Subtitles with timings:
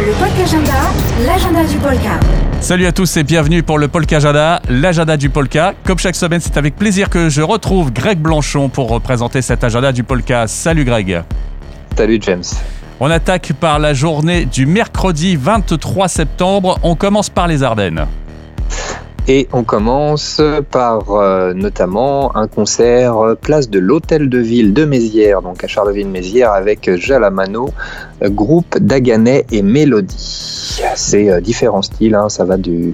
[0.00, 0.72] Le Polka Agenda,
[1.26, 2.18] l'agenda du Polka.
[2.62, 5.74] Salut à tous et bienvenue pour le Polka Agenda, l'agenda du Polka.
[5.84, 9.92] Comme chaque semaine, c'est avec plaisir que je retrouve Greg Blanchon pour représenter cet agenda
[9.92, 10.46] du Polka.
[10.46, 11.22] Salut Greg.
[11.98, 12.44] Salut James.
[12.98, 16.78] On attaque par la journée du mercredi 23 septembre.
[16.82, 18.06] On commence par les Ardennes.
[19.28, 20.40] Et on commence
[20.70, 25.66] par euh, notamment un concert euh, place de l'Hôtel de Ville de Mézières, donc à
[25.66, 27.70] Charleville-Mézières, avec Jalamano,
[28.22, 30.80] euh, groupe Daganais et Mélodie.
[30.96, 32.92] C'est différents styles, hein, ça va du,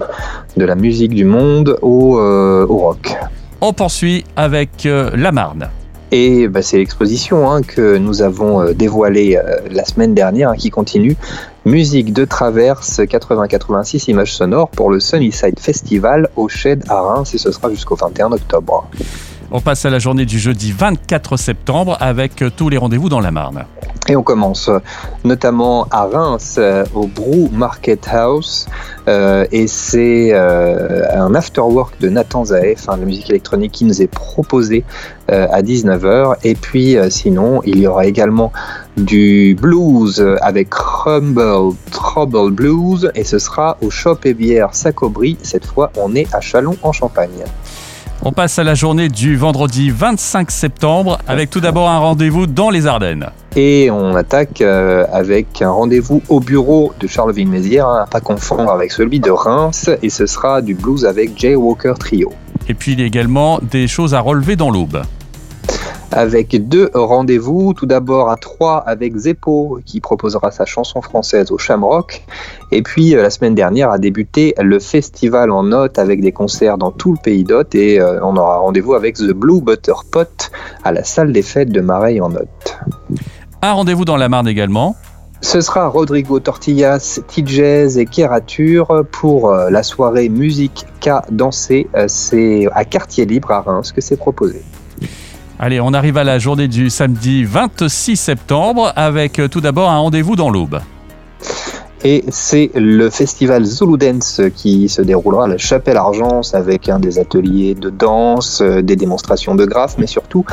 [0.57, 3.17] de la musique du monde au, au rock.
[3.61, 5.69] On poursuit avec La Marne.
[6.13, 10.57] Et bah, c'est l'exposition hein, que nous avons euh, dévoilée euh, la semaine dernière hein,
[10.57, 11.17] qui continue.
[11.65, 17.39] Musique de traverse 80-86 images sonores pour le Sunnyside Festival au Shed à Reims et
[17.39, 18.89] ce sera jusqu'au 21 octobre.
[19.51, 23.21] On passe à la journée du jeudi 24 septembre avec euh, tous les rendez-vous dans
[23.21, 23.65] la Marne.
[24.09, 24.71] Et on commence
[25.25, 26.61] notamment à Reims
[26.95, 28.67] au Brou Market House
[29.09, 34.85] et c'est un afterwork de Nathan Zaef, hein, la musique électronique qui nous est proposée
[35.31, 36.37] euh, à 19h.
[36.45, 38.53] Et puis euh, sinon, il y aura également
[38.97, 45.37] du blues avec Rumble Trouble Blues et ce sera au Shop et Bière Sacobri.
[45.43, 47.45] Cette fois, on est à Chalon en Champagne.
[48.29, 52.71] On passe à la journée du vendredi 25 septembre avec tout d'abord un rendez-vous dans
[52.71, 53.31] les Ardennes.
[53.55, 58.73] Et on attaque euh, avec un rendez-vous au bureau de Charleville-Mézières, hein, à pas confondre
[58.73, 62.33] avec celui de Reims, et ce sera du blues avec Jay Walker Trio.
[62.69, 65.03] Et puis il y a également des choses à relever dans l'aube
[66.13, 67.75] avec deux rendez-vous.
[67.75, 72.25] Tout d'abord à Troyes avec Zeppo qui proposera sa chanson française au Shamrock.
[72.73, 76.79] Et puis euh, la semaine dernière a débuté le festival en notes avec des concerts
[76.79, 80.51] dans tout le pays d'Hôte et euh, on aura rendez-vous avec The Blue Butter Pot
[80.85, 82.79] à la salle des fêtes de Mareille en notes.
[83.63, 84.97] Un rendez-vous dans la Marne également.
[85.43, 91.89] Ce sera Rodrigo Tortillas, T-Jazz et Kérature pour euh, la soirée musique K dansée.
[92.07, 94.63] C'est à Quartier Libre à Reims que c'est proposé.
[95.59, 99.97] Allez, on arrive à la journée du samedi 26 septembre avec euh, tout d'abord un
[99.97, 100.81] rendez-vous dans l'Aube.
[102.09, 107.01] Et c'est le festival Zulu Dance qui se déroulera à la Chapelle Argence avec un
[107.01, 110.45] des ateliers de danse, euh, des démonstrations de graphes, mais surtout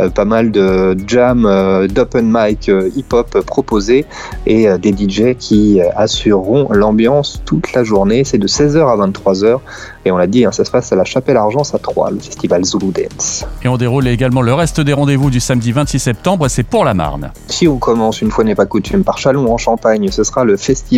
[0.00, 4.06] euh, pas mal de jam, euh, d'open mic hip-hop proposés
[4.46, 8.24] et des DJ qui assureront l'ambiance toute la journée.
[8.24, 9.58] C'est de 16h à 23h
[10.06, 12.18] et on l'a dit, hein, ça se passe à la Chapelle Argence à Troyes, le
[12.18, 13.44] festival Zulu Dance.
[13.62, 16.94] Et on déroule également le reste des rendez-vous du samedi 26 septembre, c'est pour la
[16.94, 17.30] Marne.
[17.48, 20.56] Si on commence une fois n'est pas coutume par Chalon en Champagne, ce sera le
[20.56, 20.93] festival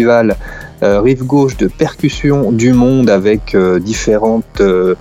[0.82, 4.94] euh, rive gauche de percussion du monde avec euh, différentes euh,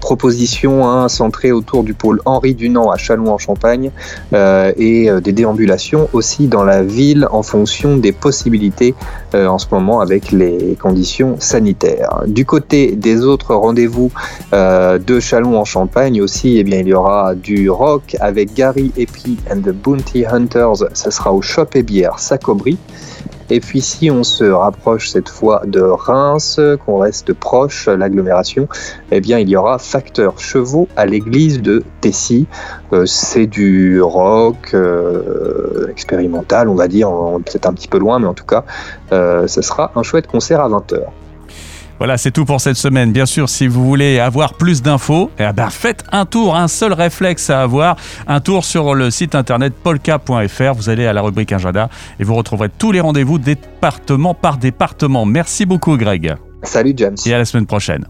[0.00, 3.90] propositions hein, centrées autour du pôle Henri Dunant à Châlons en Champagne
[4.34, 8.94] et des déambulations aussi dans la ville en fonction des possibilités
[9.34, 12.22] en ce moment avec les conditions sanitaires.
[12.26, 14.10] Du côté des autres rendez-vous
[14.52, 19.38] de Chalon en Champagne aussi, eh bien, il y aura du rock avec Gary Epi
[19.48, 22.78] and the Bounty Hunters, ce sera au Shop et Bière Sacobri.
[23.52, 28.66] Et puis si on se rapproche cette fois de Reims, qu'on reste proche l'agglomération,
[29.10, 32.46] eh bien il y aura Facteur Chevaux à l'église de Tessy.
[32.94, 37.10] Euh, c'est du rock euh, expérimental, on va dire,
[37.44, 38.64] peut-être un petit peu loin, mais en tout cas,
[39.12, 41.02] euh, ce sera un chouette concert à 20h.
[41.98, 43.12] Voilà, c'est tout pour cette semaine.
[43.12, 46.92] Bien sûr, si vous voulez avoir plus d'infos, eh ben faites un tour, un seul
[46.92, 50.74] réflexe à avoir, un tour sur le site internet polka.fr.
[50.74, 51.88] Vous allez à la rubrique agenda
[52.18, 55.24] et vous retrouverez tous les rendez-vous département par département.
[55.24, 56.34] Merci beaucoup, Greg.
[56.62, 57.16] Salut, James.
[57.26, 58.06] Et à la semaine prochaine.